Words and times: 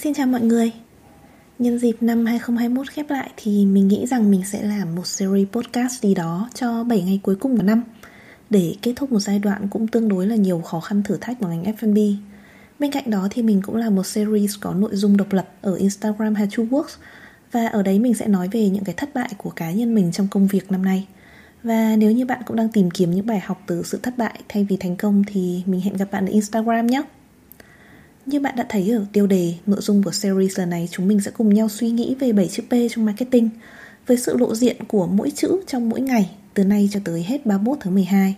Xin 0.00 0.14
chào 0.14 0.26
mọi 0.26 0.40
người 0.40 0.72
Nhân 1.58 1.78
dịp 1.78 1.96
năm 2.00 2.26
2021 2.26 2.90
khép 2.90 3.10
lại 3.10 3.30
thì 3.36 3.66
mình 3.66 3.88
nghĩ 3.88 4.06
rằng 4.06 4.30
mình 4.30 4.42
sẽ 4.46 4.62
làm 4.62 4.94
một 4.94 5.06
series 5.06 5.48
podcast 5.52 6.02
gì 6.02 6.14
đó 6.14 6.50
cho 6.54 6.84
7 6.84 7.02
ngày 7.02 7.20
cuối 7.22 7.36
cùng 7.36 7.56
của 7.56 7.62
năm, 7.62 7.82
để 8.50 8.74
kết 8.82 8.92
thúc 8.96 9.12
một 9.12 9.18
giai 9.18 9.38
đoạn 9.38 9.68
cũng 9.70 9.88
tương 9.88 10.08
đối 10.08 10.26
là 10.26 10.36
nhiều 10.36 10.60
khó 10.60 10.80
khăn 10.80 11.02
thử 11.02 11.16
thách 11.20 11.40
của 11.40 11.46
ngành 11.46 11.64
F&B. 11.64 11.98
Bên 12.78 12.90
cạnh 12.90 13.10
đó 13.10 13.28
thì 13.30 13.42
mình 13.42 13.62
cũng 13.62 13.76
làm 13.76 13.94
một 13.94 14.06
series 14.06 14.54
có 14.60 14.74
nội 14.74 14.90
dung 14.92 15.16
độc 15.16 15.32
lập 15.32 15.48
ở 15.60 15.74
Instagram 15.74 16.34
Hachuworks 16.34 16.68
Works 16.68 16.96
và 17.52 17.66
ở 17.66 17.82
đấy 17.82 17.98
mình 17.98 18.14
sẽ 18.14 18.26
nói 18.26 18.48
về 18.52 18.68
những 18.68 18.84
cái 18.84 18.94
thất 18.94 19.14
bại 19.14 19.30
của 19.36 19.50
cá 19.50 19.70
nhân 19.70 19.94
mình 19.94 20.12
trong 20.12 20.28
công 20.30 20.46
việc 20.46 20.72
năm 20.72 20.84
nay. 20.84 21.06
Và 21.62 21.96
nếu 21.96 22.10
như 22.10 22.26
bạn 22.26 22.42
cũng 22.46 22.56
đang 22.56 22.68
tìm 22.68 22.90
kiếm 22.90 23.10
những 23.10 23.26
bài 23.26 23.40
học 23.40 23.62
từ 23.66 23.82
sự 23.82 23.98
thất 24.02 24.18
bại 24.18 24.40
thay 24.48 24.64
vì 24.64 24.76
thành 24.76 24.96
công 24.96 25.24
thì 25.26 25.62
mình 25.66 25.80
hẹn 25.80 25.96
gặp 25.96 26.10
bạn 26.12 26.26
ở 26.26 26.30
Instagram 26.30 26.86
nhé. 26.86 27.02
Như 28.28 28.40
bạn 28.40 28.56
đã 28.56 28.66
thấy 28.68 28.90
ở 28.90 29.04
tiêu 29.12 29.26
đề, 29.26 29.54
nội 29.66 29.80
dung 29.80 30.02
của 30.02 30.12
series 30.12 30.58
lần 30.58 30.70
này 30.70 30.88
chúng 30.90 31.08
mình 31.08 31.20
sẽ 31.20 31.30
cùng 31.30 31.54
nhau 31.54 31.68
suy 31.68 31.90
nghĩ 31.90 32.14
về 32.14 32.32
7 32.32 32.48
chữ 32.48 32.62
P 32.62 32.72
trong 32.90 33.04
marketing 33.04 33.50
với 34.06 34.16
sự 34.16 34.36
lộ 34.36 34.54
diện 34.54 34.76
của 34.88 35.06
mỗi 35.06 35.30
chữ 35.30 35.60
trong 35.66 35.88
mỗi 35.88 36.00
ngày 36.00 36.30
từ 36.54 36.64
nay 36.64 36.88
cho 36.92 37.00
tới 37.04 37.22
hết 37.28 37.46
31 37.46 37.78
tháng 37.80 37.94
12. 37.94 38.36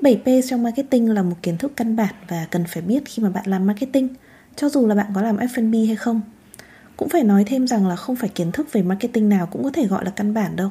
7P 0.00 0.42
trong 0.48 0.62
marketing 0.62 1.10
là 1.10 1.22
một 1.22 1.36
kiến 1.42 1.58
thức 1.58 1.72
căn 1.76 1.96
bản 1.96 2.14
và 2.28 2.46
cần 2.50 2.64
phải 2.68 2.82
biết 2.82 3.02
khi 3.06 3.22
mà 3.22 3.30
bạn 3.30 3.44
làm 3.46 3.66
marketing, 3.66 4.08
cho 4.56 4.68
dù 4.68 4.86
là 4.86 4.94
bạn 4.94 5.06
có 5.14 5.22
làm 5.22 5.36
F&B 5.36 5.86
hay 5.86 5.96
không. 5.96 6.20
Cũng 6.96 7.08
phải 7.08 7.24
nói 7.24 7.44
thêm 7.46 7.66
rằng 7.66 7.86
là 7.86 7.96
không 7.96 8.16
phải 8.16 8.28
kiến 8.28 8.52
thức 8.52 8.72
về 8.72 8.82
marketing 8.82 9.28
nào 9.28 9.46
cũng 9.46 9.62
có 9.64 9.70
thể 9.72 9.86
gọi 9.86 10.04
là 10.04 10.10
căn 10.10 10.34
bản 10.34 10.56
đâu. 10.56 10.70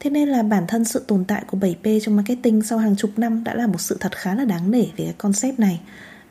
Thế 0.00 0.10
nên 0.10 0.28
là 0.28 0.42
bản 0.42 0.64
thân 0.68 0.84
sự 0.84 1.04
tồn 1.08 1.24
tại 1.24 1.42
của 1.46 1.58
7P 1.58 2.00
trong 2.00 2.16
marketing 2.16 2.62
sau 2.62 2.78
hàng 2.78 2.96
chục 2.96 3.10
năm 3.16 3.44
đã 3.44 3.54
là 3.54 3.66
một 3.66 3.80
sự 3.80 3.96
thật 4.00 4.16
khá 4.16 4.34
là 4.34 4.44
đáng 4.44 4.70
nể 4.70 4.84
về 4.96 5.04
cái 5.04 5.14
concept 5.18 5.58
này 5.58 5.80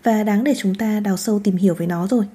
và 0.04 0.24
đáng 0.24 0.44
để 0.44 0.54
chúng 0.58 0.76
ta 0.76 1.00
đào 1.00 1.18
sâu 1.18 1.40
tìm 1.40 1.56
hiểu 1.56 1.74
về 1.74 1.88
nó 1.88 2.08
rồi. 2.08 2.26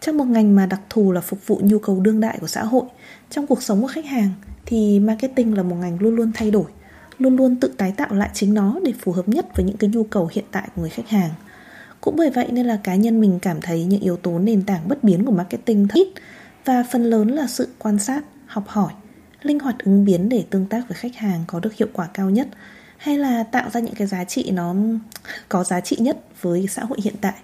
Trong 0.00 0.16
một 0.16 0.24
ngành 0.24 0.56
mà 0.56 0.66
đặc 0.66 0.80
thù 0.90 1.12
là 1.12 1.20
phục 1.20 1.46
vụ 1.46 1.60
nhu 1.62 1.78
cầu 1.78 2.00
đương 2.00 2.20
đại 2.20 2.38
của 2.40 2.46
xã 2.46 2.64
hội, 2.64 2.84
trong 3.30 3.46
cuộc 3.46 3.62
sống 3.62 3.82
của 3.82 3.88
khách 3.88 4.06
hàng 4.06 4.30
thì 4.66 5.00
marketing 5.00 5.56
là 5.56 5.62
một 5.62 5.76
ngành 5.76 5.98
luôn 6.00 6.16
luôn 6.16 6.32
thay 6.34 6.50
đổi, 6.50 6.64
luôn 7.18 7.36
luôn 7.36 7.56
tự 7.56 7.74
tái 7.76 7.92
tạo 7.96 8.14
lại 8.14 8.30
chính 8.34 8.54
nó 8.54 8.78
để 8.84 8.92
phù 9.00 9.12
hợp 9.12 9.28
nhất 9.28 9.46
với 9.56 9.64
những 9.64 9.76
cái 9.76 9.90
nhu 9.90 10.04
cầu 10.04 10.28
hiện 10.32 10.44
tại 10.50 10.68
của 10.74 10.82
người 10.82 10.90
khách 10.90 11.08
hàng. 11.08 11.30
Cũng 12.00 12.16
bởi 12.16 12.30
vậy 12.30 12.46
nên 12.52 12.66
là 12.66 12.78
cá 12.84 12.94
nhân 12.94 13.20
mình 13.20 13.38
cảm 13.42 13.60
thấy 13.60 13.84
những 13.84 14.00
yếu 14.00 14.16
tố 14.16 14.38
nền 14.38 14.62
tảng 14.62 14.88
bất 14.88 15.04
biến 15.04 15.24
của 15.24 15.32
marketing 15.32 15.88
thật 15.88 15.94
ít 15.94 16.08
và 16.64 16.84
phần 16.92 17.04
lớn 17.04 17.28
là 17.28 17.46
sự 17.46 17.68
quan 17.78 17.98
sát, 17.98 18.24
học 18.46 18.64
hỏi, 18.66 18.92
linh 19.42 19.58
hoạt 19.58 19.78
ứng 19.78 20.04
biến 20.04 20.28
để 20.28 20.44
tương 20.50 20.66
tác 20.66 20.88
với 20.88 20.96
khách 20.96 21.16
hàng 21.16 21.44
có 21.46 21.60
được 21.60 21.74
hiệu 21.74 21.88
quả 21.92 22.08
cao 22.14 22.30
nhất 22.30 22.48
hay 22.98 23.18
là 23.18 23.42
tạo 23.42 23.70
ra 23.70 23.80
những 23.80 23.94
cái 23.94 24.06
giá 24.06 24.24
trị 24.24 24.50
nó 24.50 24.74
có 25.48 25.64
giá 25.64 25.80
trị 25.80 25.96
nhất 26.00 26.18
với 26.40 26.66
xã 26.70 26.84
hội 26.84 26.98
hiện 27.04 27.14
tại? 27.20 27.34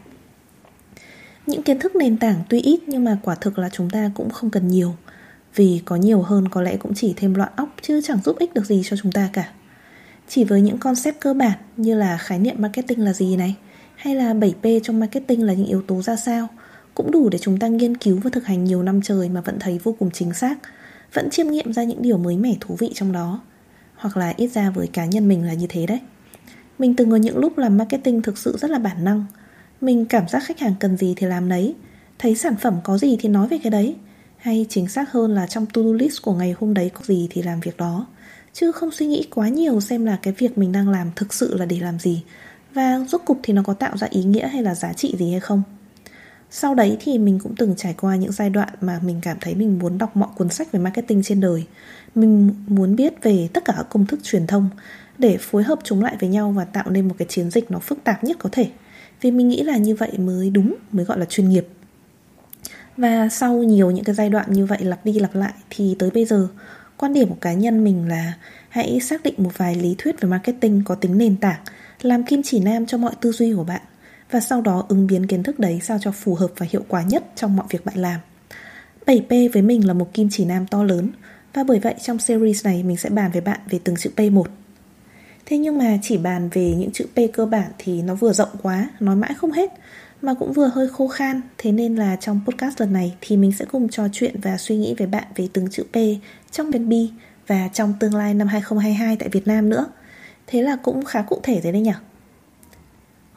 Những 1.47 1.63
kiến 1.63 1.79
thức 1.79 1.97
nền 1.97 2.17
tảng 2.17 2.43
tuy 2.49 2.61
ít 2.61 2.81
nhưng 2.87 3.05
mà 3.05 3.19
quả 3.23 3.35
thực 3.35 3.59
là 3.59 3.69
chúng 3.69 3.91
ta 3.91 4.11
cũng 4.15 4.31
không 4.31 4.51
cần 4.51 4.69
nhiều. 4.69 4.97
Vì 5.55 5.81
có 5.85 5.97
nhiều 5.97 6.23
hơn 6.23 6.49
có 6.49 6.63
lẽ 6.63 6.77
cũng 6.77 6.95
chỉ 6.95 7.15
thêm 7.17 7.35
loạn 7.35 7.53
óc 7.57 7.75
chứ 7.83 8.01
chẳng 8.05 8.19
giúp 8.25 8.39
ích 8.39 8.55
được 8.55 8.67
gì 8.67 8.83
cho 8.85 8.97
chúng 9.03 9.13
ta 9.13 9.29
cả. 9.33 9.49
Chỉ 10.29 10.45
với 10.45 10.61
những 10.61 10.79
concept 10.79 11.21
cơ 11.21 11.35
bản 11.35 11.59
như 11.77 11.95
là 11.95 12.19
khái 12.19 12.39
niệm 12.39 12.57
marketing 12.59 13.05
là 13.05 13.13
gì 13.13 13.37
này, 13.37 13.55
hay 13.97 14.15
là 14.15 14.35
7P 14.35 14.81
trong 14.83 15.01
marketing 15.01 15.43
là 15.43 15.53
những 15.53 15.67
yếu 15.67 15.83
tố 15.83 16.03
ra 16.03 16.17
sao, 16.17 16.49
cũng 16.95 17.11
đủ 17.11 17.29
để 17.29 17.39
chúng 17.39 17.59
ta 17.59 17.69
nghiên 17.69 17.97
cứu 17.97 18.21
và 18.25 18.31
thực 18.31 18.45
hành 18.45 18.65
nhiều 18.65 18.83
năm 18.83 19.03
trời 19.03 19.29
mà 19.29 19.41
vẫn 19.41 19.59
thấy 19.59 19.81
vô 19.83 19.97
cùng 19.99 20.11
chính 20.11 20.35
xác, 20.35 20.55
vẫn 21.13 21.31
chiêm 21.31 21.47
nghiệm 21.47 21.73
ra 21.73 21.85
những 21.85 22.03
điều 22.03 22.19
mới 22.19 22.37
mẻ 22.37 22.55
thú 22.61 22.77
vị 22.79 22.91
trong 22.95 23.13
đó 23.13 23.41
hoặc 23.97 24.17
là 24.17 24.35
ít 24.37 24.49
ra 24.49 24.71
với 24.71 24.87
cá 24.87 25.07
nhân 25.07 25.29
mình 25.29 25.47
là 25.47 25.55
như 25.55 25.67
thế 25.69 25.87
đấy. 25.87 26.01
Mình 26.79 26.97
từng 26.97 27.11
có 27.11 27.17
những 27.17 27.39
lúc 27.39 27.59
làm 27.59 27.79
marketing 27.79 28.23
thực 28.23 28.39
sự 28.39 28.57
rất 28.59 28.71
là 28.71 28.79
bản 28.79 29.05
năng. 29.05 29.25
Mình 29.81 30.07
cảm 30.07 30.29
giác 30.29 30.43
khách 30.45 30.61
hàng 30.61 30.75
cần 30.81 30.97
gì 30.97 31.15
thì 31.17 31.27
làm 31.27 31.49
đấy 31.49 31.75
thấy 32.19 32.35
sản 32.35 32.57
phẩm 32.57 32.77
có 32.85 32.99
gì 32.99 33.17
thì 33.21 33.29
nói 33.29 33.49
về 33.49 33.59
cái 33.63 33.71
đấy. 33.71 33.97
Hay 34.37 34.67
chính 34.69 34.89
xác 34.89 35.13
hơn 35.13 35.35
là 35.35 35.47
trong 35.47 35.67
to-do 35.67 35.93
list 35.93 36.23
của 36.23 36.35
ngày 36.35 36.55
hôm 36.59 36.75
đấy 36.75 36.91
có 36.95 37.01
gì 37.05 37.29
thì 37.31 37.43
làm 37.43 37.61
việc 37.61 37.77
đó. 37.77 38.07
Chứ 38.53 38.73
không 38.73 38.91
suy 38.91 39.07
nghĩ 39.07 39.27
quá 39.31 39.49
nhiều 39.49 39.81
xem 39.81 40.05
là 40.05 40.19
cái 40.23 40.35
việc 40.39 40.59
mình 40.59 40.73
đang 40.73 40.89
làm 40.89 41.11
thực 41.17 41.35
sự 41.35 41.57
là 41.57 41.67
để 41.67 41.81
làm 41.81 41.99
gì. 41.99 42.23
Và 42.75 42.99
rốt 43.09 43.21
cục 43.25 43.41
thì 43.43 43.53
nó 43.53 43.63
có 43.63 43.75
tạo 43.75 43.97
ra 43.97 44.07
ý 44.11 44.25
nghĩa 44.25 44.49
hay 44.49 44.63
là 44.63 44.75
giá 44.75 44.93
trị 44.93 45.15
gì 45.19 45.31
hay 45.31 45.41
không 45.41 45.63
sau 46.57 46.75
đấy 46.75 46.97
thì 47.01 47.19
mình 47.19 47.39
cũng 47.43 47.55
từng 47.57 47.75
trải 47.77 47.95
qua 48.01 48.17
những 48.17 48.33
giai 48.33 48.51
đoạn 48.51 48.69
mà 48.81 49.01
mình 49.03 49.21
cảm 49.23 49.37
thấy 49.41 49.55
mình 49.55 49.79
muốn 49.79 49.99
đọc 49.99 50.17
mọi 50.17 50.29
cuốn 50.37 50.49
sách 50.49 50.73
về 50.73 50.81
marketing 50.81 51.23
trên 51.23 51.41
đời. 51.41 51.65
Mình 52.15 52.55
muốn 52.67 52.97
biết 52.97 53.23
về 53.23 53.49
tất 53.53 53.65
cả 53.65 53.73
các 53.77 53.87
công 53.89 54.07
thức 54.07 54.21
truyền 54.23 54.47
thông 54.47 54.69
để 55.19 55.37
phối 55.41 55.63
hợp 55.63 55.79
chúng 55.85 56.03
lại 56.03 56.17
với 56.21 56.29
nhau 56.29 56.51
và 56.57 56.65
tạo 56.65 56.91
nên 56.91 57.09
một 57.09 57.15
cái 57.19 57.29
chiến 57.31 57.51
dịch 57.51 57.71
nó 57.71 57.79
phức 57.79 58.05
tạp 58.05 58.25
nhất 58.25 58.37
có 58.41 58.49
thể. 58.53 58.69
Vì 59.21 59.31
mình 59.31 59.49
nghĩ 59.49 59.63
là 59.63 59.77
như 59.77 59.95
vậy 59.95 60.19
mới 60.19 60.51
đúng, 60.51 60.75
mới 60.93 61.05
gọi 61.05 61.19
là 61.19 61.25
chuyên 61.25 61.49
nghiệp. 61.49 61.67
Và 62.97 63.29
sau 63.29 63.55
nhiều 63.55 63.91
những 63.91 64.05
cái 64.05 64.15
giai 64.15 64.31
đoạn 64.31 64.53
như 64.53 64.67
vậy 64.67 64.79
lặp 64.81 65.05
đi 65.05 65.13
lặp 65.13 65.35
lại 65.35 65.53
thì 65.71 65.97
tới 65.99 66.11
bây 66.11 66.25
giờ, 66.25 66.49
quan 66.97 67.15
điểm 67.15 67.29
của 67.29 67.39
cá 67.41 67.53
nhân 67.53 67.85
mình 67.85 68.09
là 68.09 68.33
hãy 68.69 69.01
xác 69.01 69.23
định 69.23 69.35
một 69.39 69.51
vài 69.57 69.75
lý 69.75 69.95
thuyết 69.99 70.21
về 70.21 70.29
marketing 70.29 70.83
có 70.85 70.95
tính 70.95 71.19
nền 71.19 71.37
tảng, 71.37 71.61
làm 72.03 72.25
kim 72.25 72.43
chỉ 72.43 72.61
nam 72.61 72.87
cho 72.87 72.99
mọi 72.99 73.15
tư 73.21 73.33
duy 73.33 73.55
của 73.55 73.65
bạn 73.65 73.83
và 74.35 74.41
sau 74.41 74.61
đó 74.61 74.85
ứng 74.89 75.07
biến 75.07 75.27
kiến 75.27 75.43
thức 75.43 75.59
đấy 75.59 75.81
sao 75.83 75.99
cho 76.01 76.13
phù 76.13 76.35
hợp 76.35 76.51
và 76.57 76.67
hiệu 76.71 76.83
quả 76.89 77.03
nhất 77.03 77.25
trong 77.37 77.57
mọi 77.57 77.67
việc 77.71 77.85
bạn 77.85 77.99
làm. 77.99 78.21
7P 79.07 79.49
với 79.53 79.63
mình 79.63 79.87
là 79.87 79.95
một 79.95 80.15
kim 80.15 80.29
chỉ 80.31 80.45
nam 80.45 80.67
to 80.67 80.85
lớn 80.85 81.09
và 81.53 81.65
bởi 81.65 81.79
vậy 81.79 81.95
trong 82.03 82.19
series 82.19 82.65
này 82.65 82.83
mình 82.83 82.97
sẽ 82.97 83.11
bàn 83.11 83.31
với 83.33 83.41
bạn 83.41 83.61
về 83.71 83.79
từng 83.85 83.97
chữ 83.97 84.11
P 84.17 84.21
một. 84.33 84.47
Thế 85.47 85.59
nhưng 85.59 85.79
mà 85.79 85.99
chỉ 86.03 86.17
bàn 86.17 86.49
về 86.53 86.75
những 86.79 86.91
chữ 86.91 87.07
P 87.15 87.19
cơ 87.33 87.47
bản 87.47 87.71
thì 87.79 88.03
nó 88.03 88.15
vừa 88.15 88.33
rộng 88.33 88.49
quá, 88.63 88.89
nói 89.01 89.17
mãi 89.17 89.35
không 89.37 89.53
hết 89.53 89.71
mà 90.23 90.35
cũng 90.35 90.53
vừa 90.53 90.71
hơi 90.75 90.89
khô 90.89 91.09
khan. 91.09 91.41
Thế 91.59 91.73
nên 91.73 91.97
là 91.97 92.17
trong 92.17 92.41
podcast 92.47 92.81
lần 92.81 92.93
này 92.93 93.15
thì 93.21 93.37
mình 93.37 93.53
sẽ 93.53 93.65
cùng 93.65 93.89
trò 93.89 94.09
chuyện 94.13 94.41
và 94.41 94.57
suy 94.57 94.77
nghĩ 94.77 94.95
với 94.99 95.07
bạn 95.07 95.25
về 95.35 95.49
từng 95.53 95.71
chữ 95.71 95.85
P 95.93 95.97
trong 96.51 96.71
B 96.71 96.93
và 97.47 97.69
trong 97.73 97.95
tương 98.01 98.15
lai 98.15 98.35
năm 98.35 98.49
2022 98.49 99.17
tại 99.17 99.29
Việt 99.29 99.47
Nam 99.47 99.69
nữa. 99.69 99.87
Thế 100.47 100.63
là 100.63 100.77
cũng 100.77 101.05
khá 101.05 101.23
cụ 101.23 101.41
thể 101.43 101.61
rồi 101.61 101.73
đấy 101.73 101.83
nhỉ? 101.83 101.93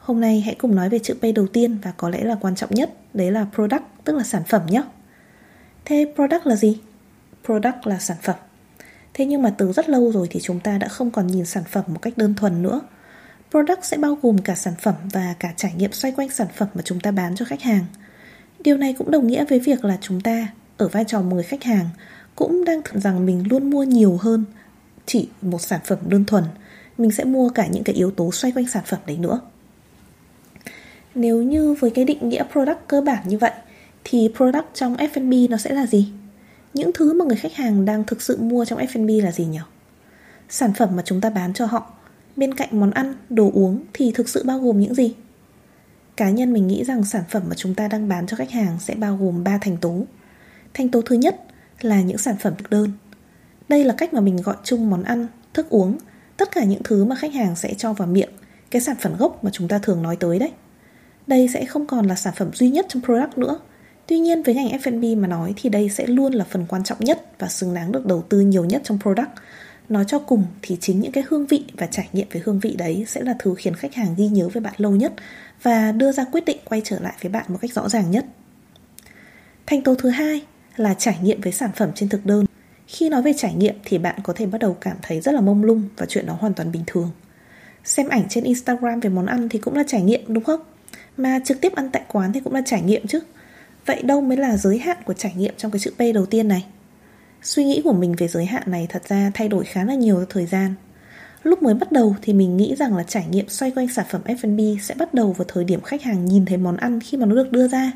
Hôm 0.08 0.20
nay 0.20 0.40
hãy 0.40 0.54
cùng 0.54 0.74
nói 0.74 0.88
về 0.88 0.98
chữ 0.98 1.14
P 1.14 1.22
đầu 1.34 1.46
tiên 1.46 1.78
và 1.82 1.92
có 1.96 2.08
lẽ 2.08 2.24
là 2.24 2.36
quan 2.40 2.54
trọng 2.54 2.74
nhất 2.74 2.94
Đấy 3.14 3.30
là 3.30 3.46
product, 3.54 3.82
tức 4.04 4.16
là 4.16 4.24
sản 4.24 4.42
phẩm 4.48 4.62
nhé. 4.66 4.82
Thế 5.84 6.12
product 6.14 6.46
là 6.46 6.56
gì? 6.56 6.78
Product 7.44 7.86
là 7.86 7.98
sản 7.98 8.16
phẩm. 8.22 8.36
Thế 9.14 9.26
nhưng 9.26 9.42
mà 9.42 9.54
từ 9.58 9.72
rất 9.72 9.88
lâu 9.88 10.12
rồi 10.12 10.26
thì 10.30 10.40
chúng 10.40 10.60
ta 10.60 10.78
đã 10.78 10.88
không 10.88 11.10
còn 11.10 11.26
nhìn 11.26 11.44
sản 11.44 11.64
phẩm 11.64 11.84
một 11.86 12.02
cách 12.02 12.12
đơn 12.16 12.34
thuần 12.34 12.62
nữa. 12.62 12.80
Product 13.50 13.84
sẽ 13.84 13.96
bao 13.96 14.18
gồm 14.22 14.38
cả 14.38 14.54
sản 14.54 14.74
phẩm 14.82 14.94
và 15.12 15.34
cả 15.38 15.52
trải 15.56 15.72
nghiệm 15.76 15.92
xoay 15.92 16.12
quanh 16.12 16.30
sản 16.30 16.48
phẩm 16.56 16.68
mà 16.74 16.82
chúng 16.82 17.00
ta 17.00 17.10
bán 17.10 17.36
cho 17.36 17.44
khách 17.44 17.62
hàng. 17.62 17.84
Điều 18.58 18.76
này 18.76 18.94
cũng 18.98 19.10
đồng 19.10 19.26
nghĩa 19.26 19.44
với 19.44 19.58
việc 19.58 19.84
là 19.84 19.98
chúng 20.00 20.20
ta 20.20 20.48
ở 20.76 20.88
vai 20.88 21.04
trò 21.04 21.20
người 21.20 21.42
khách 21.42 21.64
hàng 21.64 21.88
cũng 22.36 22.64
đang 22.64 22.82
tưởng 22.82 23.00
rằng 23.00 23.26
mình 23.26 23.44
luôn 23.50 23.70
mua 23.70 23.82
nhiều 23.82 24.18
hơn 24.20 24.44
chỉ 25.06 25.28
một 25.42 25.60
sản 25.60 25.80
phẩm 25.84 25.98
đơn 26.08 26.24
thuần. 26.24 26.44
Mình 26.98 27.10
sẽ 27.10 27.24
mua 27.24 27.48
cả 27.48 27.66
những 27.66 27.84
cái 27.84 27.94
yếu 27.94 28.10
tố 28.10 28.32
xoay 28.32 28.52
quanh 28.52 28.68
sản 28.68 28.82
phẩm 28.86 29.00
đấy 29.06 29.16
nữa 29.16 29.40
nếu 31.18 31.42
như 31.42 31.74
với 31.80 31.90
cái 31.90 32.04
định 32.04 32.28
nghĩa 32.28 32.44
product 32.52 32.78
cơ 32.86 33.00
bản 33.00 33.28
như 33.28 33.38
vậy 33.38 33.52
thì 34.04 34.30
product 34.36 34.66
trong 34.74 34.96
F&B 34.96 35.50
nó 35.50 35.56
sẽ 35.56 35.72
là 35.72 35.86
gì? 35.86 36.12
Những 36.74 36.90
thứ 36.94 37.12
mà 37.12 37.24
người 37.24 37.36
khách 37.36 37.54
hàng 37.54 37.84
đang 37.84 38.04
thực 38.04 38.22
sự 38.22 38.36
mua 38.36 38.64
trong 38.64 38.78
F&B 38.78 39.24
là 39.24 39.32
gì 39.32 39.44
nhỉ? 39.44 39.58
Sản 40.48 40.72
phẩm 40.78 40.96
mà 40.96 41.02
chúng 41.06 41.20
ta 41.20 41.30
bán 41.30 41.52
cho 41.52 41.66
họ 41.66 41.92
bên 42.36 42.54
cạnh 42.54 42.68
món 42.72 42.90
ăn, 42.90 43.14
đồ 43.30 43.50
uống 43.54 43.80
thì 43.92 44.12
thực 44.14 44.28
sự 44.28 44.42
bao 44.44 44.58
gồm 44.58 44.80
những 44.80 44.94
gì? 44.94 45.14
Cá 46.16 46.30
nhân 46.30 46.52
mình 46.52 46.66
nghĩ 46.66 46.84
rằng 46.84 47.04
sản 47.04 47.22
phẩm 47.30 47.42
mà 47.48 47.54
chúng 47.54 47.74
ta 47.74 47.88
đang 47.88 48.08
bán 48.08 48.26
cho 48.26 48.36
khách 48.36 48.50
hàng 48.50 48.76
sẽ 48.80 48.94
bao 48.94 49.16
gồm 49.16 49.44
3 49.44 49.58
thành 49.58 49.76
tố. 49.76 50.02
Thành 50.74 50.88
tố 50.88 51.02
thứ 51.02 51.16
nhất 51.16 51.40
là 51.80 52.02
những 52.02 52.18
sản 52.18 52.36
phẩm 52.40 52.52
thực 52.58 52.70
đơn. 52.70 52.92
Đây 53.68 53.84
là 53.84 53.94
cách 53.98 54.14
mà 54.14 54.20
mình 54.20 54.36
gọi 54.36 54.56
chung 54.64 54.90
món 54.90 55.02
ăn, 55.02 55.26
thức 55.54 55.68
uống, 55.70 55.98
tất 56.36 56.52
cả 56.52 56.64
những 56.64 56.82
thứ 56.84 57.04
mà 57.04 57.16
khách 57.16 57.34
hàng 57.34 57.56
sẽ 57.56 57.74
cho 57.74 57.92
vào 57.92 58.08
miệng, 58.08 58.30
cái 58.70 58.82
sản 58.82 58.96
phẩm 59.00 59.16
gốc 59.18 59.44
mà 59.44 59.50
chúng 59.50 59.68
ta 59.68 59.78
thường 59.78 60.02
nói 60.02 60.16
tới 60.16 60.38
đấy. 60.38 60.50
Đây 61.28 61.48
sẽ 61.48 61.64
không 61.64 61.86
còn 61.86 62.06
là 62.06 62.14
sản 62.14 62.34
phẩm 62.36 62.50
duy 62.52 62.70
nhất 62.70 62.86
trong 62.88 63.02
product 63.02 63.38
nữa 63.38 63.58
Tuy 64.08 64.18
nhiên, 64.18 64.42
với 64.42 64.54
ngành 64.54 64.68
F&B 64.68 65.18
mà 65.18 65.28
nói 65.28 65.54
thì 65.56 65.70
đây 65.70 65.88
sẽ 65.88 66.06
luôn 66.06 66.32
là 66.32 66.44
phần 66.44 66.66
quan 66.68 66.84
trọng 66.84 66.98
nhất 67.00 67.22
và 67.38 67.48
xứng 67.48 67.74
đáng 67.74 67.92
được 67.92 68.06
đầu 68.06 68.22
tư 68.28 68.40
nhiều 68.40 68.64
nhất 68.64 68.82
trong 68.84 68.98
product. 69.02 69.28
Nói 69.88 70.04
cho 70.08 70.18
cùng 70.18 70.44
thì 70.62 70.76
chính 70.80 71.00
những 71.00 71.12
cái 71.12 71.24
hương 71.28 71.46
vị 71.46 71.64
và 71.76 71.86
trải 71.86 72.08
nghiệm 72.12 72.26
về 72.30 72.42
hương 72.44 72.58
vị 72.58 72.74
đấy 72.78 73.04
sẽ 73.08 73.22
là 73.22 73.34
thứ 73.38 73.54
khiến 73.58 73.74
khách 73.74 73.94
hàng 73.94 74.14
ghi 74.16 74.28
nhớ 74.28 74.48
với 74.48 74.60
bạn 74.60 74.74
lâu 74.76 74.96
nhất 74.96 75.12
và 75.62 75.92
đưa 75.92 76.12
ra 76.12 76.24
quyết 76.24 76.44
định 76.44 76.56
quay 76.64 76.82
trở 76.84 76.98
lại 77.00 77.14
với 77.22 77.30
bạn 77.30 77.44
một 77.48 77.58
cách 77.60 77.72
rõ 77.72 77.88
ràng 77.88 78.10
nhất. 78.10 78.24
Thành 79.66 79.82
tố 79.82 79.94
thứ 79.94 80.08
hai 80.08 80.42
là 80.76 80.94
trải 80.94 81.18
nghiệm 81.22 81.40
với 81.40 81.52
sản 81.52 81.70
phẩm 81.76 81.90
trên 81.94 82.08
thực 82.08 82.26
đơn. 82.26 82.46
Khi 82.86 83.08
nói 83.08 83.22
về 83.22 83.32
trải 83.36 83.54
nghiệm 83.54 83.74
thì 83.84 83.98
bạn 83.98 84.20
có 84.22 84.32
thể 84.32 84.46
bắt 84.46 84.58
đầu 84.58 84.76
cảm 84.80 84.96
thấy 85.02 85.20
rất 85.20 85.34
là 85.34 85.40
mông 85.40 85.64
lung 85.64 85.82
và 85.96 86.06
chuyện 86.06 86.26
đó 86.26 86.36
hoàn 86.40 86.54
toàn 86.54 86.72
bình 86.72 86.82
thường. 86.86 87.10
Xem 87.84 88.08
ảnh 88.08 88.24
trên 88.28 88.44
Instagram 88.44 89.00
về 89.00 89.10
món 89.10 89.26
ăn 89.26 89.48
thì 89.48 89.58
cũng 89.58 89.74
là 89.74 89.84
trải 89.86 90.02
nghiệm, 90.02 90.20
đúng 90.28 90.44
không? 90.44 90.60
Mà 91.18 91.38
trực 91.44 91.60
tiếp 91.60 91.74
ăn 91.74 91.90
tại 91.92 92.02
quán 92.08 92.32
thì 92.32 92.40
cũng 92.40 92.54
là 92.54 92.62
trải 92.64 92.82
nghiệm 92.82 93.06
chứ 93.06 93.20
Vậy 93.86 94.02
đâu 94.02 94.20
mới 94.20 94.36
là 94.36 94.56
giới 94.56 94.78
hạn 94.78 94.96
của 95.04 95.12
trải 95.12 95.32
nghiệm 95.36 95.54
trong 95.56 95.70
cái 95.70 95.80
chữ 95.80 95.90
P 95.96 96.14
đầu 96.14 96.26
tiên 96.26 96.48
này? 96.48 96.64
Suy 97.42 97.64
nghĩ 97.64 97.80
của 97.84 97.92
mình 97.92 98.14
về 98.18 98.28
giới 98.28 98.46
hạn 98.46 98.62
này 98.66 98.86
thật 98.90 99.02
ra 99.08 99.30
thay 99.34 99.48
đổi 99.48 99.64
khá 99.64 99.84
là 99.84 99.94
nhiều 99.94 100.16
theo 100.16 100.26
thời 100.30 100.46
gian. 100.46 100.74
Lúc 101.42 101.62
mới 101.62 101.74
bắt 101.74 101.92
đầu 101.92 102.16
thì 102.22 102.32
mình 102.32 102.56
nghĩ 102.56 102.74
rằng 102.78 102.96
là 102.96 103.02
trải 103.02 103.26
nghiệm 103.30 103.48
xoay 103.48 103.70
quanh 103.70 103.88
sản 103.88 104.06
phẩm 104.10 104.20
F&B 104.24 104.80
sẽ 104.82 104.94
bắt 104.94 105.14
đầu 105.14 105.32
vào 105.32 105.44
thời 105.48 105.64
điểm 105.64 105.80
khách 105.80 106.02
hàng 106.02 106.24
nhìn 106.24 106.44
thấy 106.44 106.56
món 106.56 106.76
ăn 106.76 107.00
khi 107.00 107.16
mà 107.16 107.26
nó 107.26 107.34
được 107.34 107.52
đưa 107.52 107.68
ra 107.68 107.92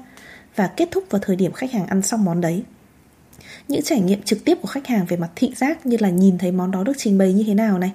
và 0.56 0.66
kết 0.66 0.88
thúc 0.90 1.04
vào 1.10 1.22
thời 1.24 1.36
điểm 1.36 1.52
khách 1.52 1.72
hàng 1.72 1.86
ăn 1.86 2.02
xong 2.02 2.24
món 2.24 2.40
đấy. 2.40 2.62
Những 3.68 3.82
trải 3.82 4.00
nghiệm 4.00 4.22
trực 4.22 4.44
tiếp 4.44 4.58
của 4.62 4.68
khách 4.68 4.86
hàng 4.86 5.06
về 5.06 5.16
mặt 5.16 5.30
thị 5.36 5.52
giác 5.56 5.86
như 5.86 5.96
là 6.00 6.10
nhìn 6.10 6.38
thấy 6.38 6.52
món 6.52 6.70
đó 6.70 6.84
được 6.84 6.92
trình 6.96 7.18
bày 7.18 7.32
như 7.32 7.44
thế 7.46 7.54
nào 7.54 7.78
này, 7.78 7.92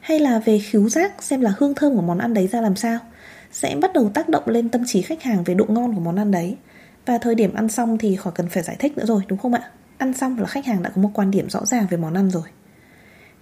hay 0.00 0.18
là 0.18 0.38
về 0.38 0.58
khứu 0.58 0.88
giác 0.88 1.22
xem 1.22 1.40
là 1.40 1.52
hương 1.58 1.74
thơm 1.74 1.96
của 1.96 2.02
món 2.02 2.18
ăn 2.18 2.34
đấy 2.34 2.48
ra 2.52 2.60
làm 2.60 2.76
sao, 2.76 2.98
sẽ 3.52 3.76
bắt 3.80 3.92
đầu 3.92 4.10
tác 4.14 4.28
động 4.28 4.42
lên 4.46 4.68
tâm 4.68 4.82
trí 4.86 5.02
khách 5.02 5.22
hàng 5.22 5.44
về 5.44 5.54
độ 5.54 5.64
ngon 5.68 5.94
của 5.94 6.00
món 6.00 6.16
ăn 6.16 6.30
đấy. 6.30 6.56
Và 7.06 7.18
thời 7.18 7.34
điểm 7.34 7.54
ăn 7.54 7.68
xong 7.68 7.98
thì 7.98 8.16
khỏi 8.16 8.32
cần 8.36 8.48
phải 8.48 8.62
giải 8.62 8.76
thích 8.78 8.98
nữa 8.98 9.06
rồi 9.06 9.22
đúng 9.28 9.38
không 9.38 9.54
ạ? 9.54 9.70
Ăn 9.98 10.12
xong 10.14 10.38
là 10.38 10.46
khách 10.46 10.66
hàng 10.66 10.82
đã 10.82 10.90
có 10.90 11.02
một 11.02 11.10
quan 11.14 11.30
điểm 11.30 11.50
rõ 11.50 11.64
ràng 11.64 11.86
về 11.90 11.96
món 11.96 12.14
ăn 12.14 12.30
rồi. 12.30 12.48